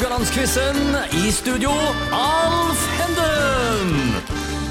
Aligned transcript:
Haugalandsquizen. 0.00 0.76
I 1.12 1.30
studio, 1.30 1.70
Alf 2.12 2.84
Henden. 2.96 4.14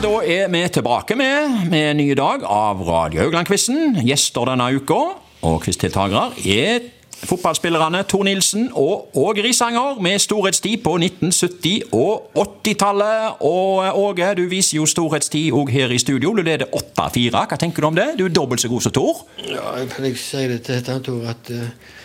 Da 0.01 0.13
er 0.25 0.48
vi 0.50 0.61
tilbake 0.74 1.13
med, 1.16 1.67
med 1.69 1.92
en 1.92 2.00
ny 2.01 2.08
dag 2.17 2.42
av 2.50 2.82
Radio 2.87 3.21
Haugland-quizen. 3.21 4.00
Gjester 4.07 4.50
denne 4.50 4.71
uka 4.73 4.97
og 5.45 5.59
quiztiltakere 5.61 6.31
er 6.50 6.87
fotballspillerne 7.29 8.02
Tor 8.09 8.25
Nilsen 8.25 8.71
og 8.73 9.13
Åge 9.21 9.45
Risanger 9.45 10.02
med 10.02 10.18
storhetstid 10.25 10.81
på 10.81 10.95
1970- 10.97 11.93
og 11.93 12.34
80-tallet. 12.34 13.46
Og 13.46 14.02
Åge, 14.02 14.34
du 14.34 14.48
viser 14.50 14.80
jo 14.80 14.89
storhetstid 14.89 15.54
òg 15.54 15.70
her 15.77 15.93
i 15.93 16.02
studio. 16.02 16.34
Du 16.34 16.41
leder 16.41 16.73
8-4. 16.73 17.30
Hva 17.38 17.61
tenker 17.61 17.86
du 17.86 17.91
om 17.93 18.02
det? 18.02 18.16
Du 18.18 18.25
er 18.25 18.34
dobbelt 18.34 18.66
så 18.66 18.73
god 18.73 18.88
som 18.88 18.98
Tor. 18.98 19.25
Ja, 19.46 19.77
jeg 19.77 19.93
kan 19.93 20.09
ikke 20.09 20.25
si 20.25 20.50
det 20.50 20.64
til 20.66 20.82
dette, 20.82 21.02
Tor, 21.05 21.21
at 21.38 21.54
eh, 21.54 21.98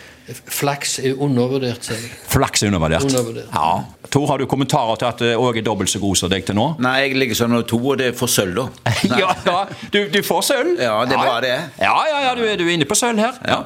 flaks 0.49 0.97
er 1.05 1.19
undervurdert, 1.21 1.83
sier 1.85 1.99
jeg. 2.01 2.11
Flaks 2.31 2.63
er 2.63 2.71
undervurdert. 2.71 3.05
Undervurdert. 3.05 3.49
Ja. 3.53 4.09
Tor, 4.15 4.27
har 4.31 4.39
du 4.41 4.45
kommentarer 4.49 4.97
til 5.01 5.09
at 5.09 5.21
eh, 5.27 5.35
Åge 5.41 5.59
er 5.61 5.65
dobbelt 5.67 5.91
så 5.91 5.99
god 6.01 6.15
som 6.17 6.31
deg 6.31 6.45
til 6.47 6.55
nå? 6.57 6.69
Nei, 6.81 6.95
jeg 7.03 7.17
ligger 7.19 7.37
som 7.41 7.51
nummer 7.51 7.67
to, 7.69 7.77
og 7.81 7.99
det 8.01 8.07
er 8.11 8.15
for 8.17 8.31
sølv, 8.31 8.55
da. 8.57 8.93
ja, 9.21 9.33
ja. 9.45 9.57
Du, 9.93 9.99
du 10.13 10.21
får 10.25 10.41
sølv. 10.49 10.73
Ja, 10.81 10.95
det 11.05 11.17
er 11.17 11.21
bra, 11.25 11.35
det. 11.45 11.53
Ja, 11.81 11.93
ja, 12.09 12.23
ja, 12.29 12.33
du, 12.39 12.41
er- 12.47 12.57
du 12.57 12.65
er 12.65 12.73
inne 12.77 12.87
på 12.89 12.97
sølv 12.97 13.21
her. 13.21 13.37
Ja. 13.45 13.61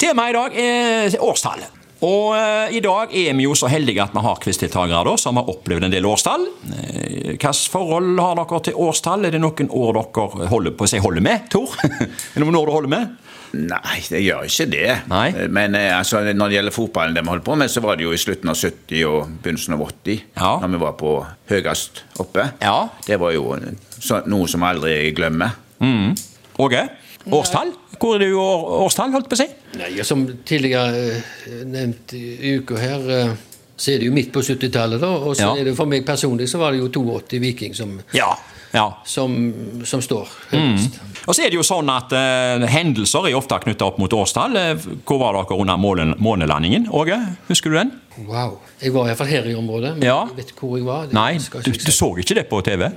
Temaet 0.00 0.34
i 0.34 0.38
dag 0.40 0.60
er 0.66 1.18
årstall. 1.24 1.64
Og 2.04 2.34
eh, 2.36 2.74
i 2.76 2.80
dag 2.84 3.12
er 3.16 3.32
vi 3.38 3.46
jo 3.46 3.54
så 3.56 3.68
heldige 3.72 4.02
at 4.04 4.12
vi 4.12 4.20
har 4.26 4.40
quizdeltakere 4.42 5.14
som 5.16 5.38
har 5.40 5.46
opplevd 5.48 5.86
en 5.86 5.94
del 5.94 6.04
årstall. 6.10 6.42
Eh, 6.74 7.12
Hvilket 7.34 7.62
forhold 7.72 8.18
har 8.20 8.36
dere 8.38 8.58
til 8.66 8.76
årstall? 8.84 9.24
Er 9.24 9.32
det 9.34 9.40
noen 9.40 9.70
år 9.72 9.96
dere 9.96 10.48
holder 10.50 10.74
på 10.76 10.86
holder 11.00 11.24
med, 11.24 11.46
Tor? 11.54 11.72
er 11.88 12.10
det 12.36 12.42
noen 12.44 12.58
år 12.60 12.68
du 12.68 12.74
holder 12.76 12.92
med? 12.92 13.14
Nei, 13.54 14.00
det 14.10 14.20
gjør 14.24 14.44
ikke 14.48 14.66
det. 14.72 14.88
Nei. 15.10 15.26
Men 15.48 15.74
eh, 15.78 15.90
altså, 15.98 16.20
når 16.34 16.48
det 16.52 16.56
gjelder 16.58 16.74
fotballen, 16.74 17.14
de 17.16 17.22
holdt 17.28 17.44
på 17.46 17.56
med, 17.60 17.70
så 17.72 17.80
var 17.84 17.96
det 18.00 18.04
jo 18.08 18.12
i 18.16 18.20
slutten 18.20 18.50
av 18.52 18.58
70 18.58 19.04
og 19.08 19.30
begynnelsen 19.44 19.76
av 19.76 19.84
80, 19.86 20.20
Ja. 20.36 20.50
når 20.64 20.74
vi 20.74 20.82
var 20.84 20.92
på 21.00 21.12
høyest 21.52 22.02
oppe. 22.24 22.48
Ja. 22.62 22.76
Det 23.06 23.18
var 23.22 23.32
jo 23.36 23.54
så, 23.98 24.22
noe 24.26 24.48
som 24.50 24.62
aldri 24.66 25.12
glemmer. 25.16 25.54
Åge? 26.58 26.84
Årstall? 27.32 27.72
Hvor 27.98 28.16
er 28.16 28.24
det 28.24 28.32
år, 28.36 28.64
årstall, 28.84 29.12
holdt 29.14 29.28
på 29.30 29.36
å 29.36 29.40
si? 29.40 29.46
Nei, 29.78 29.90
Som 30.04 30.26
tidligere 30.44 31.04
eh, 31.14 31.60
nevnt 31.64 32.12
i 32.18 32.56
uka 32.58 32.76
her, 32.80 33.04
eh, 33.14 33.30
så 33.76 33.94
er 33.94 34.02
det 34.02 34.08
jo 34.10 34.14
midt 34.14 34.32
på 34.34 34.42
70-tallet, 34.44 35.00
da. 35.02 35.08
Og 35.24 35.36
så 35.38 35.46
Ja. 35.48 35.54
er 35.60 35.64
det 35.70 35.76
for 35.78 35.86
meg 35.90 36.04
personlig 36.06 36.48
så 36.50 36.58
var 36.60 36.72
det 36.74 36.82
jo 36.82 36.88
82 36.92 37.40
Viking 37.42 37.74
som, 37.74 37.96
Ja. 38.12 38.34
ja. 38.74 38.84
som, 39.06 39.80
som 39.84 40.02
står 40.04 40.28
høyest. 40.52 41.00
Og 41.26 41.32
så 41.34 41.44
er 41.44 41.50
det 41.52 41.56
jo 41.56 41.64
sånn 41.64 41.88
at 41.88 42.12
eh, 42.12 42.64
Hendelser 42.68 43.28
er 43.30 43.36
ofte 43.38 43.56
knytta 43.62 43.86
opp 43.86 43.98
mot 44.02 44.12
årstall. 44.12 44.56
Eh, 44.60 44.86
Hvor 45.08 45.20
var 45.22 45.38
dere 45.38 45.56
under 45.62 45.78
målen, 45.80 46.14
månelandingen? 46.20 46.88
Åge, 46.92 47.16
husker 47.48 47.72
du 47.72 47.78
den? 47.78 47.92
Wow. 48.28 48.58
Jeg 48.82 48.92
var 48.94 49.08
iallfall 49.08 49.30
her 49.30 49.46
i 49.50 49.54
området, 49.58 49.94
men 49.96 50.04
Ja. 50.06 50.20
jeg 50.28 50.36
vet 50.44 50.52
hvor 50.60 50.76
jeg 50.76 50.86
var. 50.86 51.06
Det 51.08 51.14
Nei, 51.16 51.38
du, 51.38 51.70
du 51.72 51.90
så 51.92 52.10
ikke 52.20 52.34
det 52.38 52.46
på 52.50 52.60
TV? 52.66 52.88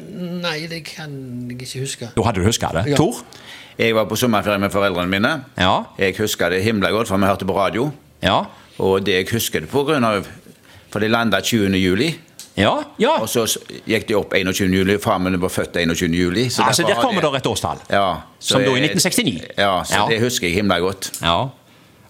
Nei, 0.43 0.67
det 0.67 0.83
kan 0.85 1.13
jeg 1.49 1.57
ikke 1.61 1.79
huske. 1.85 2.09
Da 2.15 2.25
hadde 2.27 2.43
du 2.43 2.45
huska 2.49 2.69
det. 2.75 2.83
Ja. 2.91 2.99
Tor? 2.99 3.23
Jeg 3.77 3.95
var 3.95 4.05
på 4.09 4.17
sommerferie 4.17 4.59
med 4.59 4.71
foreldrene 4.73 5.09
mine. 5.09 5.31
Ja. 5.57 5.83
Jeg 5.97 6.15
husker 6.19 6.49
det 6.53 6.63
himla 6.65 6.91
godt, 6.91 7.07
for 7.07 7.17
vi 7.17 7.25
hørte 7.29 7.45
på 7.47 7.55
radio. 7.57 7.91
Ja. 8.21 8.43
Og 8.81 9.05
det 9.05 9.13
jeg 9.21 9.29
husker 9.31 9.61
det 9.63 9.69
på 9.71 9.85
grunn 9.87 10.03
av 10.05 10.27
For 10.91 10.99
de 11.03 11.07
landa 11.11 11.41
20. 11.43 11.75
juli. 11.77 12.13
Ja. 12.57 12.71
ja. 12.99 13.09
Og 13.21 13.29
så 13.29 13.45
gikk 13.85 14.07
de 14.09 14.15
opp 14.17 14.33
21. 14.33 14.73
juli. 14.73 14.97
Far 15.03 15.17
min 15.21 15.37
var 15.41 15.49
født 15.53 15.77
21. 15.77 16.09
juli. 16.17 16.49
Så 16.49 16.63
altså, 16.63 16.83
Der 16.87 16.95
kommer 17.01 17.21
det- 17.21 17.37
et 17.37 17.45
årstall. 17.45 17.77
Ja, 17.89 18.15
Som 18.39 18.61
da 18.61 18.67
i 18.75 18.79
1969. 18.81 19.41
Ja, 19.57 19.83
så 19.83 19.93
Ja. 19.93 20.05
det 20.09 20.21
husker 20.21 20.47
jeg 20.47 20.55
himla 20.55 20.79
godt. 20.79 21.11
Ja. 21.21 21.45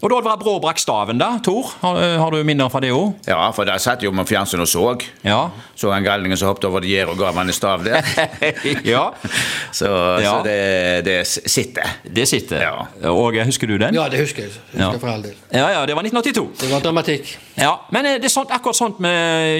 Og 0.01 0.11
da 0.13 0.19
var 0.21 0.37
Brå 0.37 0.57
brakk 0.61 0.77
staven, 0.79 1.17
da. 1.17 1.31
Tor, 1.43 1.71
har, 1.81 1.97
har 2.21 2.31
du 2.35 2.43
minner 2.45 2.69
fra 2.69 2.81
det 2.83 2.91
òg? 2.93 3.15
Ja, 3.25 3.47
for 3.55 3.65
der 3.65 3.79
satt 3.81 4.03
jo 4.05 4.11
med 4.13 4.27
fjernsyn 4.29 4.61
og 4.61 4.69
så. 4.69 4.83
Ja. 5.25 5.47
Så 5.77 5.89
han 5.93 6.05
galningen 6.05 6.37
som 6.37 6.51
hoppet 6.51 6.67
over 6.69 6.81
det 6.85 6.91
gjerdet 6.91 7.15
og 7.15 7.21
ga 7.21 7.31
han 7.33 7.49
en 7.49 7.55
stav 7.55 7.83
der. 7.85 8.05
ja. 8.93 9.07
Så, 9.77 9.87
Ja. 10.21 10.31
så 10.39 10.43
det, 10.45 11.03
det 11.05 11.15
sitter. 11.27 11.89
Det 12.03 12.25
sitter. 12.29 12.61
Ja. 12.63 13.09
Åge, 13.11 13.43
husker 13.45 13.67
du 13.69 13.75
den? 13.77 13.93
Ja, 13.97 14.07
det 14.09 14.21
husker 14.21 14.45
jeg. 14.47 14.51
husker 14.71 14.79
Ja. 14.81 14.91
for 15.01 15.09
all 15.11 15.21
del. 15.25 15.33
ja, 15.53 15.67
ja, 15.75 15.81
det 15.85 15.95
var 15.97 16.03
1982. 16.05 16.45
Det 16.61 16.69
var 16.71 16.81
dramatikk. 16.85 17.33
Ja, 17.57 17.73
men 17.93 18.05
eh, 18.05 18.15
det 18.21 18.29
er 18.29 18.33
sånt, 18.33 18.51
akkurat 18.53 18.77
sånt 18.77 18.97
vi 19.01 19.11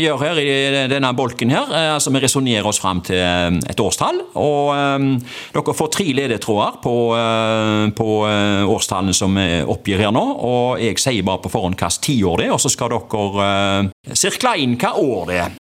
gjør 0.04 0.22
her 0.24 0.40
i 0.42 0.88
denne 0.92 1.12
bolken 1.18 1.52
her. 1.54 1.68
Eh, 1.74 1.94
Altså, 1.98 2.12
Vi 2.14 2.20
resonnerer 2.22 2.66
oss 2.70 2.80
fram 2.82 3.02
til 3.02 3.18
eh, 3.18 3.58
et 3.72 3.80
årstall. 3.82 4.20
Og 4.38 4.70
um, 4.74 5.08
dere 5.54 5.74
får 5.78 5.92
tre 5.98 6.06
ledetråder 6.18 6.78
på, 6.84 6.96
uh, 7.18 7.88
på 7.98 8.10
eh, 8.30 8.64
årstallene 8.70 9.16
som 9.18 9.34
vi 9.38 9.48
oppgir 9.66 10.02
her 10.06 10.14
nå. 10.14 10.27
Og 10.36 10.82
jeg 10.82 11.00
sier 11.02 11.26
bare 11.28 11.42
på 11.44 11.52
forhånd 11.54 11.78
hvilket 11.78 12.04
tiår 12.08 12.42
det 12.42 12.48
er, 12.50 12.54
og 12.56 12.62
så 12.62 12.72
skal 12.74 12.94
dere 12.94 13.48
eh, 13.48 14.16
sirkle 14.18 14.56
inn 14.64 14.78
hva 14.80 14.94
år 15.02 15.28
det 15.32 15.42
er. 15.46 15.58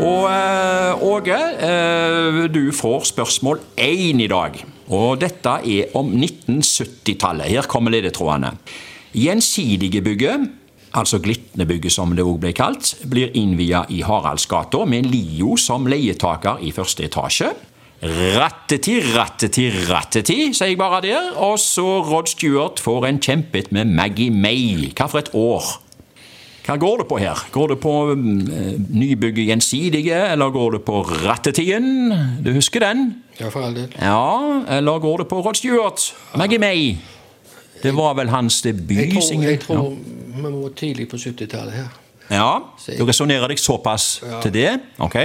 Og 0.00 0.22
eh, 0.32 1.02
Åge, 1.04 1.38
eh, 1.66 2.44
du 2.52 2.70
får 2.72 3.10
spørsmål 3.10 3.60
én 3.76 4.22
i 4.24 4.30
dag. 4.30 4.56
Og 4.90 5.20
dette 5.20 5.58
er 5.60 5.92
om 5.98 6.08
1970-tallet. 6.16 7.50
Her 7.52 7.68
kommer 7.70 7.92
ledetrådene. 7.92 8.54
Gjensidige 9.12 10.02
bygget, 10.02 10.48
altså 10.96 11.20
Glitnebygget 11.22 11.92
som 11.92 12.14
det 12.16 12.24
også 12.24 12.42
ble 12.42 12.52
kalt, 12.56 12.94
blir 13.10 13.34
innvia 13.38 13.84
i 13.90 14.00
Haraldsgata 14.06 14.84
med 14.88 15.10
Lio 15.10 15.56
som 15.60 15.86
leietaker 15.90 16.62
i 16.64 16.72
første 16.74 17.04
etasje. 17.06 17.52
Ratteti, 18.00 18.94
ratteti, 19.12 19.66
ratteti, 19.90 20.38
sier 20.56 20.70
jeg 20.72 20.78
bare 20.80 21.02
der. 21.04 21.34
Og 21.44 21.58
så 21.60 21.84
Rod 22.06 22.30
Stewart 22.32 22.80
får 22.80 23.06
en 23.10 23.18
kjempet 23.20 23.68
med 23.76 23.90
Maggie 23.92 24.32
May. 24.32 24.88
Hva 24.96 25.08
for 25.10 25.20
et 25.20 25.28
år? 25.36 25.66
Hva 26.64 26.76
går 26.80 27.02
det 27.02 27.06
på 27.10 27.18
her? 27.20 27.42
Går 27.52 27.74
det 27.74 27.76
på 27.82 27.92
mm, 28.14 28.86
nybygget 28.94 29.50
Gjensidige, 29.50 30.16
eller 30.32 30.52
går 30.54 30.78
det 30.78 30.80
på 30.86 31.02
Rattetien? 31.26 31.90
Du 32.44 32.52
husker 32.56 32.84
den? 32.86 33.04
Ja, 33.40 33.48
for 33.52 33.64
all 33.66 33.74
del. 33.76 33.92
Ja, 34.00 34.62
eller 34.78 35.00
går 35.02 35.24
det 35.24 35.28
på 35.28 35.40
Rod 35.44 35.60
Stewart? 35.60 36.06
Maggie 36.40 36.60
May. 36.62 36.94
Det 37.82 37.92
var 37.96 38.14
vel 38.16 38.28
hans 38.32 38.62
Jeg 38.64 38.74
debut? 38.76 39.12
tror, 39.12 39.42
jeg 39.44 39.60
tror 39.60 39.90
vi 40.40 40.40
må 40.48 40.68
tidlig 40.76 41.08
på 41.08 41.16
70-tallet 41.20 41.72
her. 41.72 41.92
Ja, 42.30 42.50
du 42.98 43.04
resonnerer 43.08 43.48
deg 43.50 43.58
såpass 43.58 44.20
til 44.44 44.52
det? 44.54 44.70
Ok. 45.02 45.16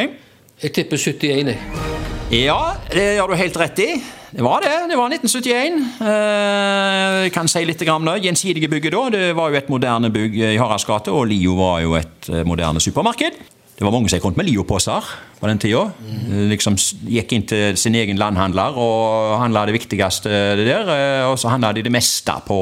Jeg 0.63 0.73
tipper 0.73 0.97
71. 0.97 1.47
jeg. 1.53 2.14
Ja, 2.33 2.75
det 2.89 3.03
gjør 3.19 3.31
du 3.31 3.37
helt 3.37 3.57
rett 3.61 3.79
i. 3.83 3.89
Det 4.35 4.43
var 4.43 4.63
det. 4.65 4.71
Det 4.89 4.97
var 4.97 5.11
1971. 5.13 5.75
Eh, 6.01 7.17
Jeg 7.25 7.33
kan 7.35 7.47
si 7.47 7.61
litt 7.65 7.83
om 7.89 8.07
det. 8.09 8.17
Gjensidige 8.25 8.69
bygget 8.71 8.95
da, 8.95 9.03
det 9.13 9.27
var 9.37 9.51
jo 9.53 9.59
et 9.59 9.69
moderne 9.71 10.09
bygg 10.11 10.35
i 10.41 10.55
Haraldsgate, 10.59 11.13
og 11.13 11.27
Lio 11.29 11.53
var 11.59 11.83
jo 11.85 11.93
et 11.99 12.29
eh, 12.33 12.41
moderne 12.47 12.81
supermarked. 12.81 13.37
Det 13.75 13.83
var 13.83 13.91
mange 13.91 14.09
som 14.09 14.19
rundt 14.23 14.37
med 14.39 14.47
Lio-poser 14.49 15.03
på 15.39 15.47
den 15.51 15.59
tida. 15.61 15.85
Eh, 16.01 16.47
Liksom 16.51 16.75
gikk 17.07 17.35
inn 17.37 17.45
til 17.47 17.77
sin 17.79 17.95
egen 17.95 18.17
landhandler 18.19 18.75
og 18.75 19.37
handla 19.43 19.65
det 19.69 19.77
viktigste 19.77 20.31
det 20.59 20.65
der, 20.67 20.89
og 21.29 21.37
så 21.39 21.53
handla 21.53 21.73
de 21.77 21.85
det 21.85 21.93
meste 21.93 22.35
på 22.47 22.57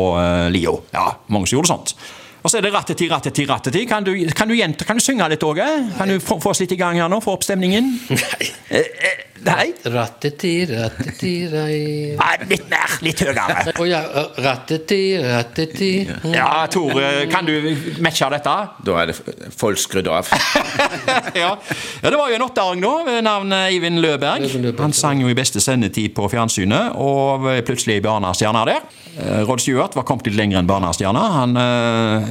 Lio. 0.53 0.81
Ja, 0.93 1.13
mange 1.29 1.47
som 1.47 1.57
gjorde 1.57 1.71
sånt. 1.71 1.95
Og 2.43 2.51
så 2.51 2.59
er 2.59 2.65
det 2.65 2.73
ratteti, 2.75 3.07
ratteti, 3.07 3.45
ratteti. 3.47 3.85
Kan 3.87 4.03
du, 4.03 4.11
kan 4.35 4.49
du, 4.51 4.55
gjenta- 4.57 4.83
kan 4.87 4.99
du 4.99 5.03
synge 5.03 5.29
litt, 5.31 5.43
òg? 5.47 5.61
Kan 5.97 6.11
du 6.11 6.19
få, 6.19 6.41
få 6.43 6.51
oss 6.51 6.59
litt 6.59 6.73
i 6.75 6.79
gang 6.79 6.99
her 6.99 7.11
nå? 7.11 7.21
Få 7.23 7.37
opp 7.37 7.45
stemningen? 7.47 7.93
Nei. 8.11 8.49
Eh, 8.73 8.89
eh, 9.07 9.21
Nei? 9.43 9.73
Ratteti, 9.91 10.51
ratteti, 10.69 11.31
rai. 11.51 11.79
Nei, 12.15 12.35
litt 12.47 12.69
mer. 12.71 12.93
Litt 13.03 13.23
høyere. 13.25 13.73
Å 13.75 13.87
ja, 13.87 13.99
ratteti, 14.43 15.01
ratteti. 15.19 15.89
Ja, 16.31 16.63
Tor, 16.71 16.95
eh, 17.01 17.25
kan 17.31 17.47
du 17.47 17.57
matche 18.03 18.29
dette? 18.31 18.53
Da 18.87 18.95
er 19.01 19.11
det 19.11 19.17
folk 19.51 19.81
skrudd 19.81 20.07
av. 20.07 20.31
ja. 21.41 21.51
ja, 21.57 22.07
det 22.07 22.15
var 22.15 22.31
jo 22.31 22.39
en 22.39 22.47
åtteåring 22.47 22.83
da, 22.85 22.93
ved 23.09 23.19
navn 23.27 23.55
Eivind 23.65 23.99
Løberg. 24.03 24.47
Han 24.79 24.95
sang 24.95 25.23
jo 25.23 25.31
i 25.31 25.37
beste 25.37 25.63
sendetid 25.63 26.15
på 26.15 26.29
fjernsynet, 26.31 26.95
og 26.95 27.49
plutselig 27.67 27.99
er 27.99 28.07
barnestjerne 28.07 28.63
der. 28.71 28.85
Eh, 29.13 29.43
Rod 29.45 29.61
Stewart 29.61 29.95
var 29.99 30.07
kommet 30.07 30.31
litt 30.31 30.39
lenger 30.39 30.61
enn 30.61 30.69
barnestjerne. 30.69 31.27
Han 31.35 31.59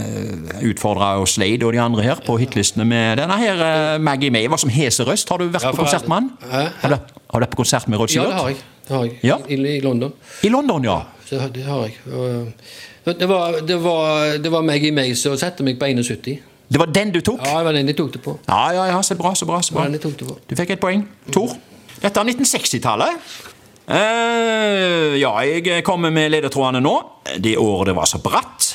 uh, 0.02 0.58
utfordra 0.68 1.14
Slade 1.26 1.66
og 1.66 1.72
de 1.72 1.80
andre 1.80 2.02
her 2.02 2.20
på 2.26 2.36
hitlistene 2.40 2.84
med 2.88 3.20
denne 3.22 3.38
her 3.38 3.64
eh, 3.66 3.96
Maggie 4.02 4.30
May. 4.34 4.48
Var 4.50 4.60
som 4.60 4.72
heserøst. 4.72 5.30
Har 5.30 5.42
du 5.42 5.48
vært 5.48 5.66
Ja, 5.68 5.72
på 5.72 5.84
konsert 5.84 6.08
med 6.10 6.20
han? 6.20 6.30
Har 6.82 6.94
du, 6.94 6.96
har 6.96 7.40
du 7.40 7.46
vært 7.46 7.56
på 7.56 7.62
konsert 7.62 7.88
med 7.88 8.02
Rod 8.02 8.14
Ja, 8.14 8.28
det 8.28 8.38
har 8.38 8.52
jeg. 8.52 8.62
Det 8.88 8.96
har 8.96 9.04
jeg. 9.08 9.18
Ja. 9.22 9.40
I, 9.48 9.58
I 9.76 9.80
London. 9.80 10.12
I 10.42 10.50
London, 10.52 10.84
ja. 10.84 11.00
ja 11.30 11.48
det 11.54 11.66
har 11.66 11.86
jeg. 11.86 11.98
Det 13.04 13.26
var, 13.26 13.60
det 13.66 13.76
var, 13.82 14.38
det 14.38 14.50
var 14.52 14.62
Maggie 14.62 14.92
May 14.94 15.14
som 15.18 15.36
satte 15.38 15.64
meg 15.66 15.78
på 15.80 15.88
71. 15.90 16.42
Det 16.72 16.80
var 16.80 16.86
den 16.86 17.10
du 17.12 17.20
tok? 17.20 17.40
Ja, 17.44 17.58
det 17.58 17.64
var 17.64 17.76
den 17.76 17.90
jeg 17.90 17.96
tok 17.98 18.12
det 18.14 18.22
på. 18.24 18.38
Ja, 18.48 18.72
ja, 18.72 18.84
ja, 18.94 19.02
så 19.02 19.14
bra, 19.18 19.34
så 19.34 19.46
bra. 19.46 19.62
så 19.62 19.74
bra. 19.74 19.84
den 19.84 19.98
jeg 19.98 20.04
tok 20.06 20.18
det 20.20 20.28
på. 20.28 20.36
Du 20.48 20.54
fikk 20.56 20.76
et 20.76 20.80
poeng. 20.80 21.02
Tor? 21.32 21.52
Dette 22.02 22.20
er 22.20 22.30
1960-tallet. 22.32 23.26
Uh, 23.82 25.18
ja, 25.18 25.32
jeg 25.42 25.82
kommer 25.84 26.10
med 26.14 26.30
ledetrådene 26.32 26.80
nå. 26.80 26.94
Det 27.42 27.56
året 27.60 27.90
det 27.90 27.96
var 27.98 28.08
så 28.08 28.22
bratt. 28.22 28.70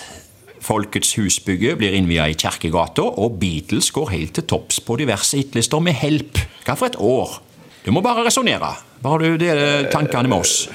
Folkets 0.68 1.14
husbygge 1.16 1.78
blir 1.80 1.94
innvia 1.96 2.26
i 2.28 2.36
Kjerkegata, 2.36 3.06
og 3.24 3.38
Beatles 3.40 3.88
går 3.96 4.10
helt 4.12 4.34
til 4.36 4.44
topps 4.52 4.82
på 4.84 4.98
diverse 5.00 5.40
hitlister 5.40 5.80
med 5.84 5.96
Help. 5.96 6.42
Hva 6.66 6.76
for 6.76 6.90
et 6.90 6.98
år? 7.00 7.38
Du 7.86 7.94
må 7.96 8.02
bare 8.04 8.26
resonnere. 8.28 8.74
Bare 9.00 9.22
du 9.24 9.38
deler 9.40 9.88
tankene 9.94 10.28
med 10.28 10.44
oss. 10.44 10.66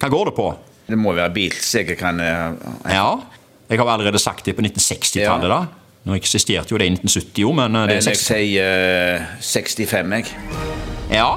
Hva 0.00 0.08
går 0.12 0.30
det 0.30 0.34
på? 0.38 0.46
Det 0.88 0.96
må 1.00 1.12
være 1.16 1.32
Beatles 1.34 1.70
jeg 1.76 1.96
kan 2.00 2.20
eh, 2.20 2.56
Ja, 2.92 3.08
jeg 3.68 3.80
har 3.80 3.90
allerede 3.92 4.20
sagt 4.20 4.48
det 4.48 4.56
på 4.56 4.64
1960-tallet, 4.64 5.52
da. 5.52 5.60
Nå 6.04 6.16
eksisterte 6.16 6.72
jo 6.72 6.80
det 6.80 6.88
i 6.88 6.94
1970, 6.96 7.44
jo, 7.44 7.52
men 7.56 7.76
eh, 7.80 7.86
det 7.88 8.00
Men 8.00 8.10
jeg 8.12 8.20
sier 8.20 9.20
eh, 9.20 9.28
65, 9.44 10.16
jeg. 10.18 10.32
Ja, 11.12 11.28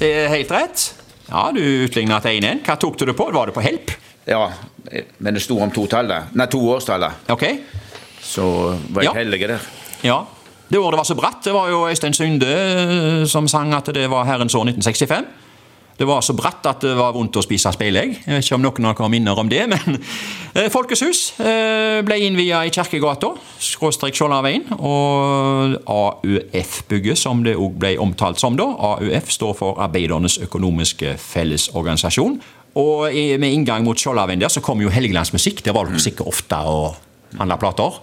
det 0.00 0.10
er 0.16 0.32
helt 0.32 0.52
rett. 0.56 0.86
Ja, 1.28 1.50
Du 1.52 1.60
utligna 1.60 2.20
til 2.24 2.40
1-1. 2.40 2.64
Hva 2.64 2.80
tok 2.80 2.96
du 3.00 3.06
det 3.08 3.16
på? 3.20 3.28
Var 3.32 3.52
det 3.52 3.56
på 3.56 3.64
help? 3.64 3.92
Ja, 4.28 4.46
men 5.18 5.34
det 5.34 5.42
sto 5.42 5.58
om 5.62 5.70
to 5.70 5.86
tall. 5.86 6.10
Nei, 6.34 6.46
to 6.50 6.58
årstall, 6.74 7.00
da. 7.00 7.10
Ok. 7.34 7.44
Så 8.22 8.44
var 8.90 9.02
jeg 9.02 9.10
Ja. 9.10 9.18
heldig 9.20 9.40
der. 9.48 9.60
Ja. 10.02 10.20
Det 10.70 10.78
året 10.78 10.92
det 10.94 10.98
var 11.02 11.04
så 11.08 11.14
bratt, 11.18 11.42
det 11.44 11.52
var 11.52 11.68
jo 11.68 11.88
Øystein 11.88 12.14
Sunde 12.14 12.46
eh, 12.46 13.24
som 13.26 13.48
sang 13.48 13.72
at 13.74 13.86
det 13.94 14.08
var 14.10 14.24
herrens 14.24 14.54
år 14.54 14.64
1965. 14.68 15.24
Det 15.98 16.06
var 16.08 16.20
så 16.24 16.32
bratt 16.32 16.64
at 16.64 16.80
det 16.80 16.94
var 16.96 17.12
vondt 17.12 17.36
å 17.36 17.42
spise 17.44 17.68
speilegg. 17.74 18.14
Jeg 18.24 18.32
vet 18.38 18.44
ikke 18.46 18.54
om 18.56 18.62
noen 18.62 18.86
av 18.86 18.94
dere 18.94 19.02
har 19.04 19.10
minner 19.12 19.38
om 19.38 19.48
det, 19.50 19.66
men 19.72 19.98
eh, 20.54 20.68
Folkets 20.72 21.02
hus 21.04 21.20
eh, 21.40 22.00
ble 22.06 22.16
innvia 22.24 22.62
i 22.64 22.70
Kjerkegata, 22.72 23.34
skråstrek 23.60 24.14
Skjoldaveien, 24.16 24.64
og 24.78 25.74
AUF-bygget, 25.90 27.18
som 27.18 27.42
det 27.44 27.56
òg 27.60 27.76
ble 27.82 27.96
omtalt 28.00 28.40
som 28.40 28.56
da. 28.56 28.64
AUF 28.94 29.28
står 29.34 29.54
for 29.58 29.82
Arbeidernes 29.82 30.38
økonomiske 30.46 31.16
fellesorganisasjon. 31.20 32.40
Og 32.78 33.10
i, 33.10 33.34
med 33.40 33.50
inngang 33.50 33.84
mot 33.86 33.98
Skjoldhavveien 33.98 34.42
der 34.42 34.52
så 34.52 34.62
kom 34.62 34.82
jo 34.82 34.92
Helgelandsmusikk. 34.92 35.64
Der 35.66 35.74
var 35.74 35.88
dere 35.88 36.02
sikkert 36.02 36.30
ofte 36.30 36.60
og 36.70 36.94
handla 37.38 37.58
plater, 37.60 38.00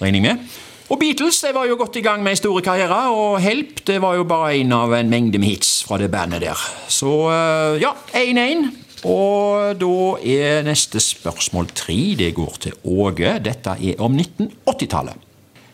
regner 0.00 0.18
jeg 0.18 0.26
med. 0.26 0.60
Og 0.92 0.98
Beatles 1.00 1.38
det 1.40 1.54
var 1.56 1.64
jo 1.64 1.78
godt 1.80 1.96
i 1.96 2.02
gang 2.04 2.20
med 2.24 2.34
en 2.34 2.40
stor 2.42 2.58
karriere, 2.60 2.98
og 3.14 3.38
Help 3.40 3.80
det 3.88 3.96
var 4.02 4.18
jo 4.18 4.26
bare 4.28 4.56
en 4.58 4.74
av 4.76 4.92
en 4.92 5.08
mengde 5.08 5.40
med 5.40 5.54
hits 5.54 5.78
fra 5.86 5.96
det 6.00 6.10
bandet 6.12 6.42
der. 6.44 6.64
Så 6.92 7.12
eh, 7.32 7.80
ja, 7.80 7.94
1-1. 8.12 8.66
Og 9.08 9.78
da 9.80 9.94
er 10.20 10.66
neste 10.66 11.00
spørsmål 11.02 11.72
tre. 11.74 11.96
Det 12.18 12.28
går 12.36 12.58
til 12.66 12.76
Åge. 12.84 13.38
Dette 13.42 13.74
er 13.80 14.02
om 14.04 14.14
1980-tallet. 14.18 15.24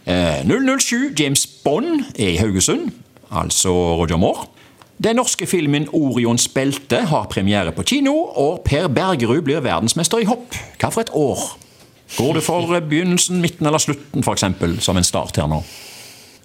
Eh, 0.09 0.47
007 0.47 1.19
James 1.19 1.45
Bond 1.65 2.07
er 2.15 2.37
i 2.37 2.39
Haugesund, 2.41 2.93
altså 3.29 3.75
Roger 3.99 4.17
Moore. 4.17 4.47
Den 4.99 5.17
norske 5.17 5.47
filmen 5.47 5.87
Orions 5.95 6.49
belte 6.51 7.05
har 7.07 7.29
premiere 7.31 7.71
på 7.73 7.85
kino, 7.87 8.15
og 8.35 8.65
Per 8.67 8.89
Bergerud 8.91 9.45
blir 9.47 9.61
verdensmester 9.63 10.19
i 10.19 10.27
hopp. 10.27 10.57
Hva 10.81 10.91
for 10.91 11.05
et 11.05 11.13
år? 11.15 11.45
Går 12.17 12.39
det 12.39 12.43
for 12.43 12.81
begynnelsen, 12.81 13.39
midten 13.45 13.67
eller 13.69 13.79
slutten, 13.79 14.25
f.eks., 14.25 14.45
som 14.83 14.97
en 14.99 15.07
start 15.07 15.37
her 15.39 15.47
nå? 15.47 15.61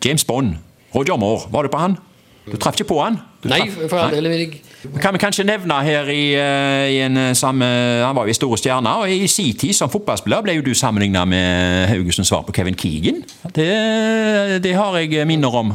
James 0.05 0.25
Bond. 0.27 0.57
Roger 0.94 1.17
Moore. 1.17 1.47
Var 1.50 1.63
du 1.65 1.71
på 1.73 1.79
han? 1.81 1.95
Du 2.45 2.57
traff 2.59 2.75
ikke 2.75 2.89
på 2.91 3.00
han? 3.00 3.17
Du 3.41 3.47
Nei, 3.50 3.61
for 3.71 3.97
all 3.97 4.11
del. 4.11 4.23
Det 4.29 4.39
jeg- 4.39 4.61
Kan 5.01 5.13
vi 5.15 5.19
kanskje 5.19 5.45
nevne 5.47 5.77
her 5.83 6.09
i, 6.11 6.33
eh, 6.35 6.91
i 6.91 7.00
en 7.05 7.15
eh, 7.17 7.33
samme 7.33 7.63
Han 8.03 8.15
var 8.15 8.25
jo 8.25 8.29
i 8.29 8.33
store 8.33 8.57
stjerner, 8.57 8.89
og 9.00 9.09
i 9.09 9.27
sin 9.27 9.53
tid 9.55 9.73
som 9.73 9.89
fotballspiller 9.89 10.41
ble 10.44 10.53
jo 10.57 10.61
du 10.61 10.73
sammenligna 10.73 11.25
med 11.25 11.88
Haugesunds 11.88 12.27
svar 12.27 12.44
på 12.44 12.51
Kevin 12.53 12.75
Keegan. 12.75 13.23
Det, 13.55 14.61
det 14.61 14.75
har 14.75 14.97
jeg 15.00 15.25
minner 15.27 15.55
om. 15.55 15.73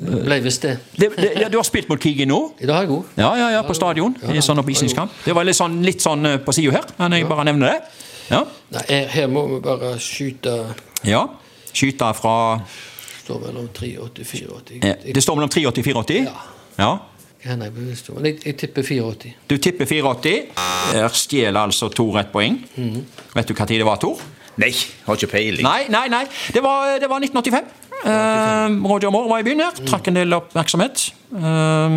Ble 0.00 0.38
visst 0.40 0.62
det. 0.64 0.78
Det, 0.96 1.10
det, 1.16 1.30
ja, 1.42 1.48
du 1.52 1.58
har 1.58 1.64
spilt 1.68 1.88
mot 1.90 2.00
Keegan 2.00 2.30
nå? 2.32 2.38
Det 2.58 2.70
er 2.70 2.86
jeg 2.86 2.92
òg. 2.94 3.08
Ja, 3.20 3.30
ja, 3.36 3.48
ja, 3.58 3.62
på 3.66 3.74
stadion. 3.76 4.14
I 4.32 4.40
sånn 4.44 4.62
oppvisningskamp. 4.62 5.12
Det 5.26 5.34
var 5.36 5.44
litt 5.44 5.58
sånn, 5.58 5.80
litt 5.84 6.00
sånn 6.00 6.24
eh, 6.26 6.38
på 6.40 6.54
sida 6.56 6.72
her, 6.78 6.86
men 7.02 7.18
jeg 7.18 7.28
bare 7.28 7.44
nevner 7.50 7.74
det. 7.74 8.06
Ja. 8.30 8.40
Nei, 8.72 8.84
her, 8.88 9.06
her 9.12 9.28
må 9.28 9.42
vi 9.50 9.58
bare 9.64 9.92
skyte 10.00 10.54
ja. 11.04 11.24
Skyte 11.74 12.12
fra 12.16 12.34
Står 13.20 13.40
mellom 13.44 13.68
83 13.74 13.92
84. 14.08 14.80
eh, 14.80 15.12
Det 15.14 15.22
står 15.22 15.36
mellom 15.38 15.50
83 15.52 15.66
og 15.68 15.74
84? 16.06 16.24
Ja. 16.24 16.34
ja. 16.80 16.90
Kan 17.44 17.62
jeg 17.64 17.72
bevisst 17.76 18.08
om? 18.12 18.24
Jeg, 18.24 18.38
jeg 18.46 18.56
tipper 18.60 18.82
84. 18.86 19.34
Du 19.50 19.56
tipper 19.58 19.86
84. 19.88 20.34
Her 20.94 21.08
stjeler 21.16 21.60
altså 21.60 21.88
Tor 21.92 22.18
et 22.20 22.32
poeng. 22.32 22.56
Vet 23.36 23.48
du 23.48 23.54
hva 23.56 23.66
tid 23.68 23.80
det 23.80 23.86
var, 23.88 24.00
Tor? 24.02 24.20
Nei, 24.60 24.72
har 25.06 25.16
ikke 25.16 25.30
peiling. 25.30 25.64
Nei, 25.64 25.86
nei, 25.88 26.06
nei. 26.12 26.24
Det 26.52 26.60
var, 26.64 26.98
det 27.00 27.08
var 27.08 27.22
1985. 27.22 27.70
Eh, 28.00 28.68
Roger 28.88 29.10
Moore 29.12 29.28
var 29.28 29.42
i 29.42 29.44
byen 29.44 29.60
her. 29.60 29.76
Trakk 29.84 30.08
en 30.08 30.16
del 30.16 30.32
oppmerksomhet. 30.36 31.10
Eh, 31.36 31.96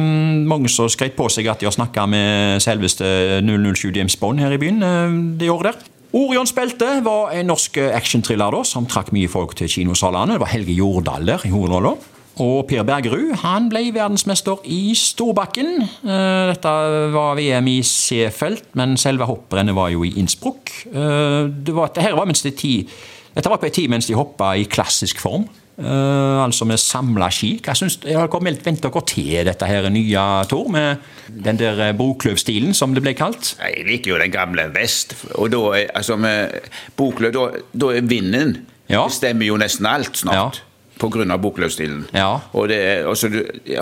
mange 0.49 0.71
som 0.71 0.89
skreit 0.91 1.15
på 1.15 1.29
seg 1.31 1.47
at 1.51 1.61
de 1.61 1.69
har 1.69 1.75
snakka 1.75 2.05
med 2.09 2.63
selveste 2.63 3.39
007 3.45 3.93
James 3.95 4.17
Bond 4.19 4.43
her 4.43 4.53
i 4.53 4.59
byen 4.61 4.83
eh, 4.83 5.19
det 5.39 5.51
året 5.53 5.71
der. 5.71 5.91
Orions 6.13 6.51
belte 6.53 6.99
var 7.01 7.31
en 7.33 7.47
norsk 7.49 7.79
actionthriller 7.87 8.59
som 8.69 8.85
trakk 8.85 9.09
mye 9.15 9.31
folk 9.31 9.55
til 9.57 9.71
kinosalene. 9.71 10.35
Det 10.35 10.43
var 10.43 10.51
Helge 10.51 10.75
Jordal 10.77 11.25
der 11.25 11.45
i 11.47 11.53
hovedrolla. 11.53 11.95
Og 12.43 12.67
Per 12.69 12.83
Bergerud 12.85 13.31
han 13.41 13.69
ble 13.69 13.87
verdensmester 13.93 14.61
i 14.69 14.93
storbakken. 14.97 15.81
Dette 16.05 16.73
var 17.13 17.37
VM 17.37 17.69
i 17.69 17.79
Seefeld, 17.85 18.61
men 18.77 18.93
selve 18.97 19.25
hopprennet 19.29 19.73
var 19.77 19.89
jo 19.93 20.05
i 20.05 20.13
Innsbruck. 20.21 20.69
Det 20.85 21.75
var, 21.77 21.93
dette 21.93 22.13
var 22.17 22.29
mens 22.29 22.41
de 22.45 22.53
ti, 22.57 22.73
dette 23.33 23.49
var 23.49 23.61
på 23.61 23.69
en 23.69 23.77
tid 23.77 23.93
mens 23.93 24.09
de 24.09 24.17
hoppa 24.17 24.53
i 24.57 24.65
klassisk 24.69 25.21
form. 25.21 25.45
Eh, 25.79 26.43
altså 26.43 26.67
med 26.69 26.77
samla 26.77 27.29
skik. 27.33 27.65
Jeg, 27.65 27.79
syns 27.79 27.95
du? 28.03 28.09
Har 28.13 28.27
kommet 28.29 28.51
meldt 28.51 28.65
vent 28.67 28.83
dere 28.83 29.01
til 29.09 29.39
dette 29.47 29.65
her 29.69 29.87
nye, 29.89 30.25
Tor? 30.51 30.67
Med 30.69 31.01
den 31.33 31.57
der 31.57 31.79
eh, 31.87 31.95
Brokløv-stilen, 31.97 32.75
som 32.77 32.93
det 32.93 33.01
ble 33.05 33.15
kalt? 33.17 33.55
Jeg 33.57 33.87
liker 33.87 34.13
jo 34.13 34.19
den 34.21 34.33
gamle 34.33 34.67
vest. 34.75 35.15
Og 35.33 35.49
da 35.53 35.63
er, 35.79 35.87
altså 35.97 36.17
med 36.21 36.59
Bokløv, 36.99 37.33
da, 37.33 37.47
da 37.73 37.89
er 37.97 38.05
vinden 38.05 38.59
Ja. 38.91 39.05
bestemmer 39.07 39.47
jo 39.47 39.57
nesten 39.57 39.87
alt 39.89 40.17
snart. 40.19 40.61
Ja. 40.61 40.69
Av 41.03 41.39
Bokløv-stilen. 41.41 42.03
Ja. 42.15 42.35
Og 42.53 42.67
det, 42.69 42.77
er- 42.77 43.07
altså, 43.09 43.27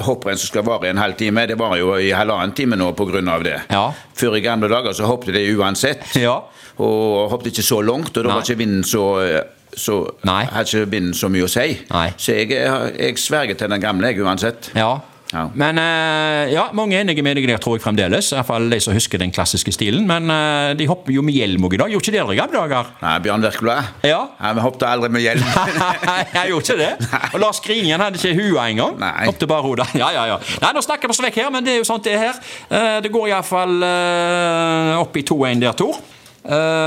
hopprenn 0.08 0.40
som 0.40 0.48
skal 0.48 0.64
vare 0.66 0.88
i 0.88 0.90
en 0.94 0.98
halvtime, 1.02 1.44
det 1.50 1.58
varer 1.60 1.82
jo 1.84 1.92
i 2.00 2.14
halvannen 2.16 2.56
time 2.56 2.78
nå 2.80 2.94
på 2.98 3.06
grunn 3.10 3.28
av 3.30 3.44
det. 3.44 3.58
Ja. 3.70 3.90
Før 4.18 4.38
i 4.40 4.42
gamle 4.42 4.70
dager 4.72 4.96
så 4.96 5.06
hoppet 5.10 5.36
det 5.36 5.44
uansett. 5.58 6.08
Ja. 6.18 6.38
Og 6.82 7.28
hoppet 7.34 7.52
ikke 7.52 7.68
så 7.68 7.82
langt, 7.84 8.16
og 8.16 8.24
da 8.24 8.30
Nei. 8.32 8.38
var 8.40 8.48
ikke 8.48 8.58
vinden 8.64 8.88
så 8.88 9.04
så 9.78 10.02
Nei. 10.28 10.44
har 10.52 10.68
ikke 10.68 10.90
vinden 10.92 11.14
så 11.18 11.30
mye 11.32 11.48
å 11.48 11.52
si. 11.52 11.78
Nei. 11.92 12.10
Så 12.18 12.36
jeg, 12.36 12.52
jeg 12.58 13.18
sverger 13.22 13.56
til 13.60 13.72
den 13.72 13.82
gamle, 13.84 14.12
jeg, 14.12 14.22
uansett. 14.26 14.72
Ja. 14.76 14.98
Ja. 15.32 15.46
Men 15.56 15.78
eh, 15.80 16.50
ja, 16.52 16.66
mange 16.76 16.98
er 16.98 17.06
enige 17.06 17.24
med 17.24 17.38
deg 17.40 17.46
der, 17.48 17.60
tror 17.64 17.78
jeg 17.78 17.84
fremdeles. 17.86 18.32
I 18.34 18.36
hvert 18.36 18.48
fall 18.50 18.66
de 18.72 18.80
som 18.84 18.96
husker 18.96 19.22
den 19.22 19.32
klassiske 19.32 19.72
stilen. 19.72 20.04
Men 20.10 20.28
eh, 20.34 20.74
de 20.76 20.88
hopper 20.90 21.16
jo 21.16 21.24
med 21.24 21.38
hjelm 21.38 21.64
òg 21.68 21.78
i 21.78 21.80
dag. 21.80 21.94
Gjorde 21.94 22.04
ikke 22.10 22.16
dere 22.18 22.36
i 22.36 22.40
gamle 22.42 22.60
dager? 22.60 22.90
Nei, 23.00 23.14
Bjørn 23.24 23.46
Werkblad? 23.48 23.94
Ja. 24.12 24.20
vi 24.58 24.66
hoppet 24.66 24.88
aldri 24.90 25.12
med 25.16 25.24
hjelm. 25.24 25.48
jeg 26.36 26.52
gjorde 26.52 26.66
ikke 26.68 26.80
det. 26.84 26.92
Og 27.34 27.40
Lars 27.46 27.64
Grinjen 27.64 28.04
hadde 28.04 28.20
ikke 28.20 28.36
hua 28.42 28.68
engang. 28.74 29.00
Nei. 29.00 29.14
Hoppet 29.32 29.48
bare 29.52 29.68
hodet. 29.70 29.88
Ja, 30.02 30.12
ja, 30.16 30.28
ja. 30.34 30.38
Nei, 30.66 30.72
Nå 30.76 30.82
snakker 30.84 31.08
vi 31.08 31.16
oss 31.16 31.24
vekk 31.24 31.42
her, 31.46 31.52
men 31.54 31.64
det 31.64 31.78
er 31.78 31.82
jo 31.84 31.88
sånt 31.88 32.08
det 32.08 32.16
er 32.18 32.24
her. 32.28 32.44
Eh, 32.68 33.00
Det 33.06 33.12
går 33.14 33.32
iallfall 33.32 33.80
opp 35.00 35.16
i 35.16 35.24
2-1 35.32 35.64
der, 35.64 35.76
Tor. 35.80 36.00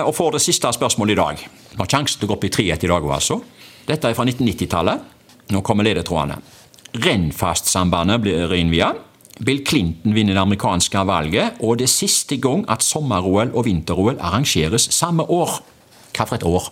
Og 0.04 0.10
får 0.16 0.34
det 0.36 0.42
siste 0.42 0.68
spørsmålet 0.74 1.14
i 1.14 1.22
dag. 1.22 1.44
Har 1.78 1.90
sjansen 1.90 2.20
til 2.20 2.28
å 2.28 2.32
gå 2.32 2.36
opp 2.38 2.46
i 2.46 2.52
3-1 2.54 2.86
i 2.86 2.90
dag 2.90 3.02
òg, 3.02 3.14
altså. 3.16 3.40
Dette 3.88 4.10
er 4.10 4.16
fra 4.16 4.26
1990-tallet. 4.28 5.10
Nå 5.52 5.60
kommer 5.66 5.86
ledetrådene. 5.86 6.38
Rennfast-sambandet 7.04 8.22
blir 8.22 8.54
innvia. 8.56 8.92
Bill 9.44 9.64
Clinton 9.66 10.14
vinner 10.14 10.36
det 10.36 10.44
amerikanske 10.44 11.02
valget, 11.08 11.58
og 11.58 11.80
det 11.80 11.88
er 11.88 11.92
siste 11.92 12.38
gang 12.38 12.62
at 12.70 12.86
sommer-OL 12.86 13.50
og 13.50 13.66
vinter-OL 13.66 14.20
arrangeres 14.22 14.86
samme 14.94 15.26
år. 15.26 15.58
Hva 16.14 16.28
for 16.28 16.38
et 16.38 16.46
år? 16.46 16.70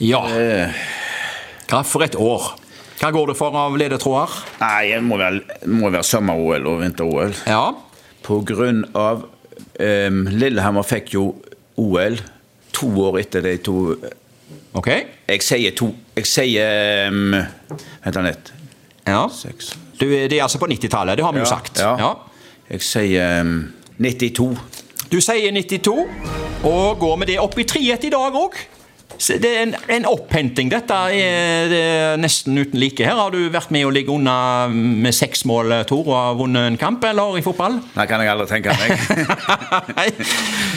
Ja. 0.00 0.22
Hva 1.68 1.82
for 1.84 2.04
et 2.06 2.16
år? 2.16 2.54
Hva 3.02 3.10
går 3.12 3.32
det 3.32 3.36
for 3.36 3.58
av 3.58 3.76
ledetråder? 3.76 4.34
Nei, 4.62 4.94
det 4.94 5.02
må 5.04 5.18
være, 5.20 5.42
være 5.66 6.04
sommer-OL 6.06 6.68
og 6.72 6.80
vinter-OL. 6.80 7.36
Ja. 7.50 7.66
På 8.24 8.40
grunn 8.46 8.86
av 8.96 9.26
um, 9.26 10.24
Lillehammer 10.32 10.86
fikk 10.86 11.12
jo 11.18 11.26
OL 11.82 12.16
to 12.72 12.88
år 13.04 13.20
etter 13.20 13.44
de 13.44 13.56
to 13.60 13.76
Ok. 14.72 14.88
Jeg 15.28 15.42
sier 15.44 15.74
to 15.76 15.90
Jeg 16.16 16.28
sier 16.28 17.08
um, 17.12 17.34
Vent 18.04 18.20
litt. 18.24 18.52
Ja. 19.06 19.26
Du, 19.98 20.06
det 20.06 20.32
er 20.32 20.42
altså 20.44 20.60
på 20.62 20.68
90-tallet, 20.70 21.18
det 21.18 21.24
har 21.24 21.34
vi 21.34 21.42
jo 21.42 21.48
sagt. 21.48 21.80
Ja. 21.80 22.12
Jeg 22.70 22.84
sier 22.86 23.42
um, 23.42 23.72
92. 23.98 24.48
Du 25.12 25.18
sier 25.20 25.52
92, 25.52 25.96
og 26.64 26.98
går 26.98 27.18
med 27.20 27.28
det 27.28 27.40
opp 27.42 27.58
i 27.58 27.66
3-1 27.68 28.06
i 28.08 28.12
dag 28.14 28.38
òg. 28.38 28.56
Det 29.22 29.48
er 29.48 29.62
en, 29.62 29.74
en 29.96 30.06
opphenting. 30.10 30.70
Dette 30.72 30.96
er, 31.14 31.68
det 31.70 31.80
er 31.82 32.16
nesten 32.20 32.58
uten 32.58 32.80
like 32.80 33.04
her. 33.06 33.18
Har 33.18 33.30
du 33.34 33.38
vært 33.52 33.70
med 33.74 33.86
å 33.86 33.92
ligge 33.94 34.10
unna 34.14 34.66
med 34.72 35.14
seks 35.14 35.44
mål, 35.48 35.74
Tor, 35.88 36.02
og 36.08 36.16
har 36.16 36.38
vunnet 36.40 36.72
en 36.72 36.78
kamp, 36.80 37.04
eller 37.06 37.38
i 37.38 37.44
fotball? 37.44 37.78
Det 37.94 38.08
kan 38.10 38.24
jeg 38.24 38.32
aldri 38.32 38.48
tenke 38.50 38.76
meg. 38.78 38.90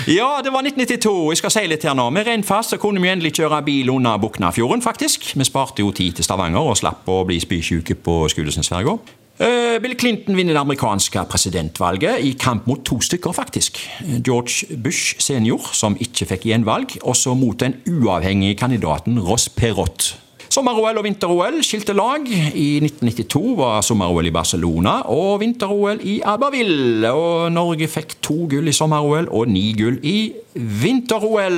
Ja, 0.06 0.38
det 0.46 0.52
var 0.54 0.62
1992. 0.62 1.14
Jeg 1.34 1.40
skal 1.40 1.54
si 1.56 1.64
litt 1.72 1.86
her 1.88 1.96
nå. 1.98 2.06
Med 2.14 2.28
Rennfast 2.28 2.76
så 2.76 2.78
kunne 2.82 3.02
vi 3.02 3.10
endelig 3.10 3.34
kjøre 3.40 3.64
bil 3.66 3.90
unna 3.90 4.16
Buknafjorden, 4.22 4.84
faktisk. 4.86 5.32
Vi 5.34 5.48
sparte 5.48 5.82
jo 5.82 5.90
tid 5.96 6.20
til 6.20 6.28
Stavanger 6.28 6.62
og 6.62 6.78
slapp 6.78 7.10
å 7.10 7.24
bli 7.26 7.40
spysjuke 7.42 7.98
på 8.06 8.20
Skulesensverga. 8.30 9.00
Eh, 9.36 9.82
Bill 9.82 9.98
Clinton 10.00 10.38
vinner 10.38 10.56
det 10.56 10.62
amerikanske 10.64 11.26
presidentvalget 11.28 12.24
i 12.24 12.32
kamp 12.40 12.68
mot 12.68 12.86
to 12.88 13.02
stykker, 13.04 13.34
faktisk. 13.36 13.82
George 14.24 14.78
Bush 14.84 15.20
senior, 15.20 15.60
som 15.74 15.98
ikke 16.00 16.30
fikk 16.30 16.48
gjenvalg, 16.48 16.96
og 17.04 17.18
så 17.20 17.34
mot 17.36 17.60
den 17.60 17.76
uavhengige 17.84 18.56
kandidaten 18.56 19.20
Ross 19.20 19.50
Perot. 19.50 20.16
Sommer-OL 20.56 21.02
og 21.02 21.04
vinter-OL 21.04 21.58
skilte 21.68 21.92
lag. 21.98 22.24
I 22.32 22.78
1992 22.80 23.56
var 23.60 23.82
sommer-OL 23.84 24.30
i 24.30 24.32
Barcelona 24.32 24.94
og 25.12 25.42
vinter-OL 25.42 26.00
i 26.08 26.14
Aberville. 26.24 27.12
Og 27.12 27.52
Norge 27.52 27.90
fikk 27.92 28.16
to 28.24 28.46
gull 28.54 28.72
i 28.72 28.76
sommer-OL 28.76 29.28
og 29.36 29.50
ni 29.52 29.66
gull 29.76 29.98
i 30.00 30.32
vinter-OL. 30.56 31.58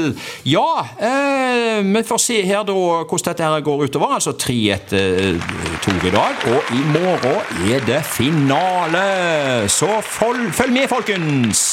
Ja, 0.50 0.70
eh, 0.98 1.84
vi 1.86 2.02
får 2.10 2.24
se 2.24 2.40
her 2.42 2.66
da 2.66 2.74
hvordan 2.74 3.28
dette 3.28 3.46
her 3.46 3.66
går 3.68 3.84
utover. 3.86 4.16
Altså 4.18 4.34
tre 4.34 4.58
etter 4.74 5.38
to 5.86 5.94
i 6.02 6.16
dag, 6.16 6.48
og 6.56 6.74
i 6.74 6.82
morgen 6.96 7.70
er 7.70 7.86
det 7.86 8.02
finale. 8.18 9.06
Så 9.70 10.02
følg 10.02 10.74
med, 10.74 10.90
folkens! 10.90 11.68